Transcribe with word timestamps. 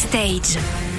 Backstage. 0.00 0.89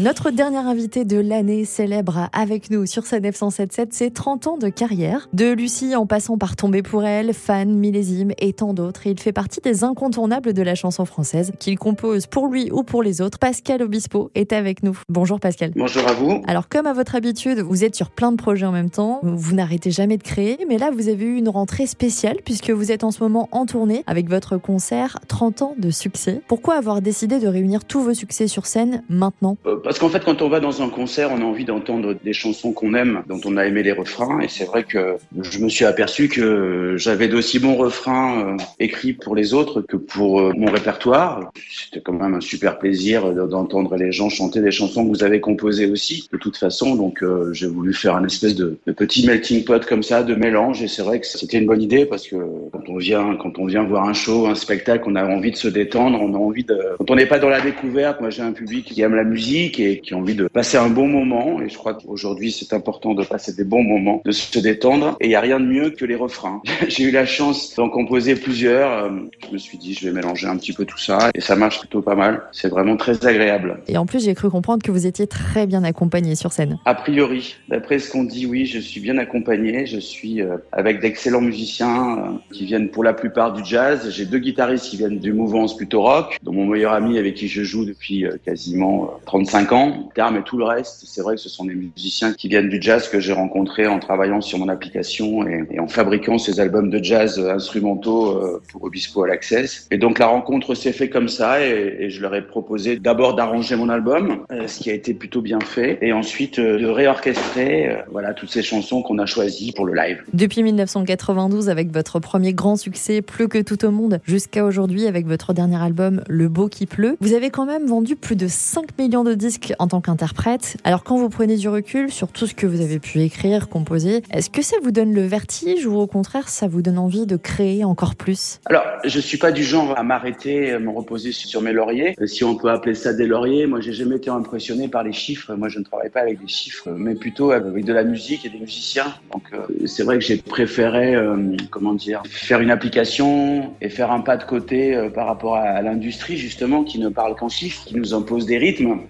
Notre 0.00 0.30
dernier 0.30 0.56
invité 0.56 1.04
de 1.04 1.18
l'année 1.18 1.66
célèbre 1.66 2.30
avec 2.32 2.70
nous 2.70 2.86
sur 2.86 3.04
sa 3.04 3.20
977 3.20 3.92
ses 3.92 4.10
30 4.10 4.46
ans 4.46 4.56
de 4.56 4.70
carrière. 4.70 5.28
De 5.34 5.52
Lucie 5.52 5.94
en 5.94 6.06
passant 6.06 6.38
par 6.38 6.56
Tomber 6.56 6.80
pour 6.80 7.04
elle, 7.04 7.34
Fan, 7.34 7.70
Millésime 7.70 8.32
et 8.38 8.54
tant 8.54 8.72
d'autres. 8.72 9.06
Il 9.06 9.20
fait 9.20 9.32
partie 9.32 9.60
des 9.60 9.84
incontournables 9.84 10.54
de 10.54 10.62
la 10.62 10.74
chanson 10.74 11.04
française 11.04 11.52
qu'il 11.58 11.78
compose 11.78 12.26
pour 12.26 12.46
lui 12.46 12.70
ou 12.72 12.82
pour 12.82 13.02
les 13.02 13.20
autres. 13.20 13.38
Pascal 13.38 13.82
Obispo 13.82 14.30
est 14.34 14.54
avec 14.54 14.82
nous. 14.82 14.98
Bonjour 15.10 15.38
Pascal. 15.38 15.72
Bonjour 15.76 16.08
à 16.08 16.14
vous. 16.14 16.42
Alors 16.46 16.70
comme 16.70 16.86
à 16.86 16.94
votre 16.94 17.14
habitude, 17.14 17.58
vous 17.58 17.84
êtes 17.84 17.94
sur 17.94 18.08
plein 18.08 18.32
de 18.32 18.38
projets 18.38 18.64
en 18.64 18.72
même 18.72 18.88
temps. 18.88 19.20
Vous 19.22 19.54
n'arrêtez 19.54 19.90
jamais 19.90 20.16
de 20.16 20.22
créer. 20.22 20.64
Mais 20.66 20.78
là, 20.78 20.90
vous 20.90 21.10
avez 21.10 21.26
eu 21.26 21.36
une 21.36 21.50
rentrée 21.50 21.86
spéciale 21.86 22.38
puisque 22.42 22.70
vous 22.70 22.90
êtes 22.90 23.04
en 23.04 23.10
ce 23.10 23.22
moment 23.22 23.50
en 23.52 23.66
tournée 23.66 24.02
avec 24.06 24.30
votre 24.30 24.56
concert 24.56 25.18
30 25.28 25.60
ans 25.60 25.74
de 25.76 25.90
succès. 25.90 26.40
Pourquoi 26.48 26.76
avoir 26.76 27.02
décidé 27.02 27.38
de 27.38 27.46
réunir 27.46 27.84
tous 27.84 28.00
vos 28.00 28.14
succès 28.14 28.46
sur 28.46 28.64
scène 28.64 29.02
maintenant? 29.10 29.58
Euh, 29.66 29.76
Parce 29.90 29.98
qu'en 29.98 30.08
fait, 30.08 30.24
quand 30.24 30.40
on 30.40 30.48
va 30.48 30.60
dans 30.60 30.82
un 30.82 30.88
concert, 30.88 31.32
on 31.32 31.40
a 31.40 31.44
envie 31.44 31.64
d'entendre 31.64 32.14
des 32.14 32.32
chansons 32.32 32.72
qu'on 32.72 32.94
aime, 32.94 33.24
dont 33.26 33.40
on 33.44 33.56
a 33.56 33.66
aimé 33.66 33.82
les 33.82 33.90
refrains. 33.90 34.38
Et 34.38 34.46
c'est 34.46 34.64
vrai 34.64 34.84
que 34.84 35.16
je 35.42 35.58
me 35.58 35.68
suis 35.68 35.84
aperçu 35.84 36.28
que 36.28 36.94
j'avais 36.96 37.26
d'aussi 37.26 37.58
bons 37.58 37.74
refrains 37.74 38.54
euh, 38.54 38.56
écrits 38.78 39.14
pour 39.14 39.34
les 39.34 39.52
autres 39.52 39.80
que 39.80 39.96
pour 39.96 40.42
euh, 40.42 40.52
mon 40.56 40.70
répertoire. 40.70 41.50
C'était 41.68 42.00
quand 42.02 42.12
même 42.12 42.34
un 42.34 42.40
super 42.40 42.78
plaisir 42.78 43.32
d'entendre 43.48 43.96
les 43.96 44.12
gens 44.12 44.28
chanter 44.28 44.60
des 44.60 44.70
chansons 44.70 45.04
que 45.04 45.08
vous 45.08 45.24
avez 45.24 45.40
composées 45.40 45.90
aussi, 45.90 46.28
de 46.32 46.38
toute 46.38 46.56
façon. 46.56 46.94
Donc, 46.94 47.24
euh, 47.24 47.52
j'ai 47.52 47.66
voulu 47.66 47.92
faire 47.92 48.14
un 48.14 48.24
espèce 48.24 48.54
de, 48.54 48.78
de, 48.86 48.92
petit 48.92 49.26
melting 49.26 49.64
pot 49.64 49.84
comme 49.86 50.04
ça, 50.04 50.22
de 50.22 50.36
mélange. 50.36 50.84
Et 50.84 50.86
c'est 50.86 51.02
vrai 51.02 51.18
que 51.18 51.26
c'était 51.26 51.58
une 51.58 51.66
bonne 51.66 51.82
idée 51.82 52.06
parce 52.06 52.28
que 52.28 52.36
quand 52.70 52.88
on 52.88 52.98
vient, 52.98 53.36
quand 53.42 53.58
on 53.58 53.66
vient 53.66 53.82
voir 53.82 54.08
un 54.08 54.14
show, 54.14 54.46
un 54.46 54.54
spectacle, 54.54 55.02
on 55.08 55.16
a 55.16 55.26
envie 55.26 55.50
de 55.50 55.56
se 55.56 55.66
détendre, 55.66 56.20
on 56.22 56.32
a 56.32 56.38
envie 56.38 56.62
de, 56.62 56.78
quand 56.96 57.10
on 57.10 57.16
n'est 57.16 57.26
pas 57.26 57.40
dans 57.40 57.48
la 57.48 57.60
découverte, 57.60 58.20
moi 58.20 58.30
j'ai 58.30 58.42
un 58.42 58.52
public 58.52 58.84
qui 58.84 59.02
aime 59.02 59.16
la 59.16 59.24
musique 59.24 59.79
et 59.80 60.00
qui 60.00 60.14
a 60.14 60.16
envie 60.16 60.34
de 60.34 60.48
passer 60.48 60.76
un 60.76 60.88
bon 60.88 61.06
moment. 61.06 61.60
Et 61.60 61.68
je 61.68 61.76
crois 61.76 61.94
qu'aujourd'hui, 61.94 62.52
c'est 62.52 62.72
important 62.72 63.14
de 63.14 63.24
passer 63.24 63.52
des 63.52 63.64
bons 63.64 63.82
moments, 63.82 64.22
de 64.24 64.32
se 64.32 64.58
détendre. 64.58 65.16
Et 65.20 65.26
il 65.26 65.28
n'y 65.28 65.34
a 65.34 65.40
rien 65.40 65.60
de 65.60 65.66
mieux 65.66 65.90
que 65.90 66.04
les 66.04 66.14
refrains. 66.14 66.62
J'ai 66.88 67.04
eu 67.04 67.10
la 67.10 67.26
chance 67.26 67.74
d'en 67.76 67.88
composer 67.88 68.34
plusieurs. 68.34 69.04
Euh, 69.04 69.10
je 69.46 69.52
me 69.52 69.58
suis 69.58 69.78
dit, 69.78 69.94
je 69.94 70.06
vais 70.06 70.12
mélanger 70.12 70.46
un 70.46 70.56
petit 70.56 70.72
peu 70.72 70.84
tout 70.84 70.98
ça. 70.98 71.30
Et 71.34 71.40
ça 71.40 71.56
marche 71.56 71.80
plutôt 71.80 72.02
pas 72.02 72.14
mal. 72.14 72.42
C'est 72.52 72.68
vraiment 72.68 72.96
très 72.96 73.24
agréable. 73.26 73.80
Et 73.88 73.96
en 73.96 74.06
plus, 74.06 74.24
j'ai 74.24 74.34
cru 74.34 74.50
comprendre 74.50 74.82
que 74.82 74.90
vous 74.90 75.06
étiez 75.06 75.26
très 75.26 75.66
bien 75.66 75.84
accompagné 75.84 76.34
sur 76.34 76.52
scène. 76.52 76.78
A 76.84 76.94
priori, 76.94 77.56
d'après 77.68 77.98
ce 77.98 78.10
qu'on 78.10 78.24
dit, 78.24 78.46
oui, 78.46 78.66
je 78.66 78.78
suis 78.78 79.00
bien 79.00 79.18
accompagné. 79.18 79.86
Je 79.86 79.98
suis 79.98 80.42
euh, 80.42 80.56
avec 80.72 81.00
d'excellents 81.00 81.40
musiciens 81.40 82.18
euh, 82.18 82.22
qui 82.52 82.66
viennent 82.66 82.90
pour 82.90 83.04
la 83.04 83.12
plupart 83.12 83.52
du 83.52 83.64
jazz. 83.64 84.10
J'ai 84.10 84.26
deux 84.26 84.38
guitaristes 84.38 84.86
qui 84.86 84.96
viennent 84.96 85.18
du 85.18 85.32
mouvance 85.32 85.76
plutôt 85.76 86.02
rock, 86.02 86.38
dont 86.42 86.52
mon 86.52 86.66
meilleur 86.66 86.92
ami 86.92 87.18
avec 87.18 87.34
qui 87.34 87.48
je 87.48 87.62
joue 87.62 87.84
depuis 87.84 88.24
quasiment 88.44 89.10
35 89.26 89.59
ans 89.72 90.10
et 90.16 90.42
tout 90.42 90.58
le 90.58 90.64
reste, 90.64 91.04
c'est 91.06 91.22
vrai 91.22 91.36
que 91.36 91.40
ce 91.40 91.48
sont 91.48 91.64
des 91.64 91.74
musiciens 91.74 92.32
qui 92.32 92.48
viennent 92.48 92.68
du 92.68 92.80
jazz 92.80 93.08
que 93.08 93.20
j'ai 93.20 93.32
rencontrés 93.32 93.86
en 93.86 93.98
travaillant 93.98 94.40
sur 94.40 94.58
mon 94.58 94.68
application 94.68 95.46
et, 95.46 95.78
en 95.78 95.88
fabriquant 95.88 96.38
ces 96.38 96.60
albums 96.60 96.90
de 96.90 97.02
jazz 97.02 97.38
instrumentaux 97.38 98.36
euh, 98.36 98.62
pour 98.70 98.84
Obispo 98.84 99.24
All 99.24 99.30
Access. 99.30 99.88
Et 99.90 99.98
donc 99.98 100.18
la 100.18 100.26
rencontre 100.26 100.74
s'est 100.74 100.92
fait 100.92 101.08
comme 101.08 101.28
ça 101.28 101.64
et, 101.64 102.10
je 102.10 102.20
leur 102.20 102.34
ai 102.34 102.46
proposé 102.46 102.98
d'abord 102.98 103.34
d'arranger 103.34 103.76
mon 103.76 103.88
album, 103.88 104.44
euh, 104.50 104.66
ce 104.66 104.80
qui 104.80 104.90
a 104.90 104.94
été 104.94 105.14
plutôt 105.14 105.42
bien 105.42 105.60
fait, 105.60 105.98
et 106.02 106.12
ensuite 106.12 106.58
euh, 106.58 106.78
de 106.78 106.86
réorchestrer 106.86 107.96
voilà 108.10 108.34
toutes 108.34 108.50
ces 108.50 108.62
chansons 108.62 109.02
qu'on 109.02 109.18
a 109.18 109.26
choisies 109.26 109.72
pour 109.72 109.86
le 109.86 109.94
live. 109.94 110.22
Depuis 110.32 110.62
1992, 110.62 111.68
avec 111.68 111.92
votre 111.92 112.18
premier 112.18 112.52
grand 112.52 112.76
succès, 112.76 113.22
Plus 113.22 113.48
que 113.48 113.58
tout 113.58 113.84
au 113.84 113.90
monde, 113.90 114.20
jusqu'à 114.24 114.64
aujourd'hui 114.64 115.06
avec 115.06 115.26
votre 115.26 115.52
dernier 115.52 115.80
album, 115.80 116.22
Le 116.28 116.48
Beau 116.48 116.68
qui 116.68 116.86
pleut, 116.86 117.16
vous 117.20 117.34
avez 117.34 117.50
quand 117.50 117.66
même 117.66 117.86
vendu 117.86 118.16
plus 118.16 118.36
de 118.36 118.48
5 118.48 118.98
millions 118.98 119.24
de 119.24 119.34
disques 119.34 119.49
en 119.78 119.88
tant 119.88 120.00
qu'interprète. 120.00 120.76
Alors 120.84 121.04
quand 121.04 121.16
vous 121.16 121.28
prenez 121.28 121.56
du 121.56 121.68
recul 121.68 122.10
sur 122.10 122.28
tout 122.28 122.46
ce 122.46 122.54
que 122.54 122.66
vous 122.66 122.80
avez 122.80 122.98
pu 122.98 123.20
écrire, 123.20 123.68
composer, 123.68 124.22
est-ce 124.32 124.50
que 124.50 124.62
ça 124.62 124.76
vous 124.82 124.90
donne 124.90 125.14
le 125.14 125.26
vertige 125.26 125.86
ou 125.86 125.96
au 125.96 126.06
contraire 126.06 126.48
ça 126.48 126.68
vous 126.68 126.82
donne 126.82 126.98
envie 126.98 127.26
de 127.26 127.36
créer 127.36 127.84
encore 127.84 128.14
plus? 128.14 128.60
Alors 128.66 128.84
je 129.04 129.20
suis 129.20 129.38
pas 129.38 129.52
du 129.52 129.62
genre 129.62 129.96
à 129.98 130.02
m'arrêter, 130.02 130.78
me 130.78 130.90
reposer 130.90 131.32
sur 131.32 131.62
mes 131.62 131.72
lauriers, 131.72 132.14
euh, 132.20 132.26
si 132.26 132.44
on 132.44 132.56
peut 132.56 132.70
appeler 132.70 132.94
ça 132.94 133.12
des 133.12 133.26
lauriers. 133.26 133.66
Moi 133.66 133.80
j'ai 133.80 133.92
jamais 133.92 134.16
été 134.16 134.30
impressionné 134.30 134.88
par 134.88 135.02
les 135.02 135.12
chiffres. 135.12 135.54
Moi 135.54 135.68
je 135.68 135.78
ne 135.78 135.84
travaille 135.84 136.10
pas 136.10 136.20
avec 136.20 136.40
des 136.40 136.48
chiffres, 136.48 136.90
mais 136.90 137.14
plutôt 137.14 137.50
avec 137.50 137.84
de 137.84 137.92
la 137.92 138.04
musique 138.04 138.44
et 138.44 138.48
des 138.48 138.58
musiciens. 138.58 139.14
Donc 139.32 139.42
euh, 139.52 139.86
c'est 139.86 140.02
vrai 140.02 140.18
que 140.18 140.24
j'ai 140.24 140.36
préféré, 140.36 141.14
euh, 141.14 141.56
comment 141.70 141.94
dire, 141.94 142.22
faire 142.28 142.60
une 142.60 142.70
application 142.70 143.74
et 143.80 143.88
faire 143.88 144.12
un 144.12 144.20
pas 144.20 144.36
de 144.36 144.44
côté 144.44 145.08
par 145.14 145.26
rapport 145.26 145.56
à 145.56 145.80
l'industrie 145.82 146.36
justement 146.36 146.84
qui 146.84 146.98
ne 146.98 147.08
parle 147.08 147.34
qu'en 147.36 147.48
chiffres, 147.48 147.84
qui 147.84 147.96
nous 147.96 148.14
impose 148.14 148.46
des 148.46 148.58
rythmes 148.58 149.00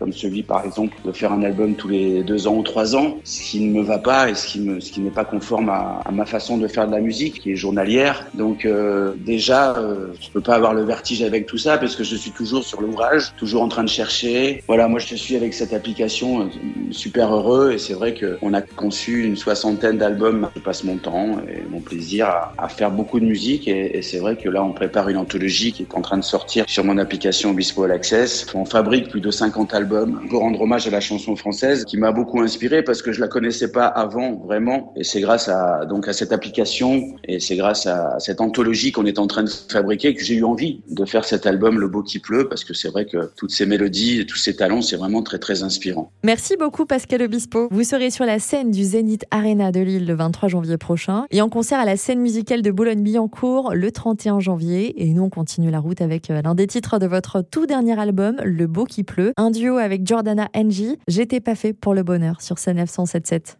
comme 0.00 0.12
celui 0.14 0.42
par 0.42 0.64
exemple 0.64 0.96
de 1.04 1.12
faire 1.12 1.30
un 1.30 1.42
album 1.42 1.74
tous 1.74 1.88
les 1.88 2.22
deux 2.22 2.48
ans 2.48 2.56
ou 2.56 2.62
trois 2.62 2.96
ans, 2.96 3.18
ce 3.22 3.42
qui 3.42 3.60
ne 3.60 3.78
me 3.78 3.82
va 3.82 3.98
pas 3.98 4.30
et 4.30 4.34
ce 4.34 4.46
qui, 4.46 4.66
ce 4.80 4.90
qui 4.90 5.00
n'est 5.00 5.10
pas 5.10 5.26
conforme 5.26 5.68
à, 5.68 6.02
ma 6.10 6.24
façon 6.24 6.56
de 6.56 6.66
faire 6.66 6.86
de 6.86 6.92
la 6.92 7.00
musique, 7.00 7.40
qui 7.40 7.52
est 7.52 7.56
journalière. 7.56 8.26
Donc 8.34 8.64
euh, 8.64 9.12
déjà, 9.18 9.76
euh, 9.76 10.06
je 10.20 10.30
peux 10.30 10.40
pas 10.40 10.54
avoir 10.54 10.72
le 10.72 10.84
vertige 10.84 11.22
avec 11.22 11.46
tout 11.46 11.58
ça 11.58 11.76
parce 11.76 11.96
que 11.96 12.02
je 12.02 12.16
suis 12.16 12.30
toujours 12.30 12.64
sur 12.64 12.80
l'ouvrage, 12.80 13.32
toujours 13.36 13.62
en 13.62 13.68
train 13.68 13.84
de 13.84 13.90
chercher. 13.90 14.62
Voilà, 14.66 14.88
moi 14.88 14.98
je 14.98 15.14
suis 15.14 15.36
avec 15.36 15.52
cette 15.52 15.74
application 15.74 16.42
euh, 16.42 16.44
super 16.90 17.34
heureux 17.34 17.72
et 17.72 17.78
c'est 17.78 17.94
vrai 17.94 18.14
qu'on 18.14 18.54
a 18.54 18.62
conçu 18.62 19.24
une 19.24 19.36
soixantaine 19.36 19.98
d'albums. 19.98 20.48
Je 20.56 20.60
passe 20.60 20.82
mon 20.82 20.96
temps 20.96 21.40
et 21.46 21.62
mon 21.70 21.80
plaisir 21.80 22.26
à, 22.56 22.68
faire 22.68 22.90
beaucoup 22.90 23.20
de 23.20 23.26
musique 23.26 23.68
et, 23.68 23.98
et 23.98 24.02
c'est 24.02 24.18
vrai 24.18 24.36
que 24.36 24.48
là 24.48 24.62
on 24.62 24.72
prépare 24.72 25.08
une 25.08 25.18
anthologie 25.18 25.72
qui 25.72 25.82
est 25.82 25.94
en 25.94 26.00
train 26.00 26.16
de 26.16 26.24
sortir 26.24 26.64
sur 26.66 26.84
mon 26.84 26.96
application 26.96 27.50
Obispo 27.50 27.84
All 27.84 27.92
Access. 27.92 28.46
On 28.54 28.64
fabrique 28.64 29.09
plus 29.10 29.20
de 29.20 29.30
50 29.30 29.74
album 29.74 30.26
pour 30.30 30.40
rendre 30.40 30.60
hommage 30.60 30.86
à 30.86 30.90
la 30.90 31.00
chanson 31.00 31.36
française 31.36 31.84
qui 31.84 31.98
m'a 31.98 32.12
beaucoup 32.12 32.40
inspiré 32.40 32.82
parce 32.82 33.02
que 33.02 33.12
je 33.12 33.20
la 33.20 33.28
connaissais 33.28 33.70
pas 33.70 33.86
avant 33.86 34.36
vraiment 34.36 34.92
et 34.96 35.04
c'est 35.04 35.20
grâce 35.20 35.48
à 35.48 35.84
donc 35.84 36.08
à 36.08 36.12
cette 36.12 36.32
application 36.32 37.16
et 37.24 37.40
c'est 37.40 37.56
grâce 37.56 37.86
à 37.86 38.18
cette 38.20 38.40
anthologie 38.40 38.92
qu'on 38.92 39.06
est 39.06 39.18
en 39.18 39.26
train 39.26 39.42
de 39.42 39.50
fabriquer 39.50 40.14
que 40.14 40.22
j'ai 40.22 40.36
eu 40.36 40.44
envie 40.44 40.80
de 40.88 41.04
faire 41.04 41.24
cet 41.24 41.46
album 41.46 41.78
Le 41.78 41.88
beau 41.88 42.02
qui 42.02 42.20
pleut 42.20 42.48
parce 42.48 42.64
que 42.64 42.72
c'est 42.72 42.88
vrai 42.88 43.04
que 43.04 43.30
toutes 43.36 43.50
ces 43.50 43.66
mélodies 43.66 44.20
et 44.20 44.26
tous 44.26 44.36
ces 44.36 44.54
talents 44.56 44.82
c'est 44.82 44.96
vraiment 44.96 45.22
très 45.22 45.38
très 45.38 45.62
inspirant. 45.62 46.12
Merci 46.22 46.56
beaucoup 46.56 46.86
Pascal 46.86 47.22
Obispo. 47.22 47.68
Vous 47.70 47.84
serez 47.84 48.10
sur 48.10 48.24
la 48.24 48.38
scène 48.38 48.70
du 48.70 48.84
Zénith 48.84 49.24
Arena 49.30 49.72
de 49.72 49.80
Lille 49.80 50.06
le 50.06 50.14
23 50.14 50.48
janvier 50.48 50.78
prochain 50.78 51.24
et 51.30 51.42
en 51.42 51.48
concert 51.48 51.80
à 51.80 51.84
la 51.84 51.96
scène 51.96 52.20
musicale 52.20 52.62
de 52.62 52.70
Boulogne-Billancourt 52.70 53.74
le 53.74 53.90
31 53.90 54.40
janvier 54.40 55.02
et 55.02 55.12
nous 55.12 55.24
on 55.24 55.30
continue 55.30 55.70
la 55.70 55.80
route 55.80 56.00
avec 56.00 56.30
euh, 56.30 56.40
l'un 56.42 56.54
des 56.54 56.66
titres 56.66 56.98
de 56.98 57.06
votre 57.06 57.42
tout 57.42 57.66
dernier 57.66 57.98
album 57.98 58.36
Le 58.44 58.66
beau 58.66 58.84
qui 58.84 58.99
pleut, 59.04 59.32
un 59.36 59.50
duo 59.50 59.76
avec 59.76 60.06
Jordana 60.06 60.48
NG. 60.54 60.96
J'étais 61.08 61.40
pas 61.40 61.54
fait 61.54 61.72
pour 61.72 61.94
le 61.94 62.02
bonheur 62.02 62.40
sur 62.40 62.58
sa 62.58 62.74
977. 62.74 63.58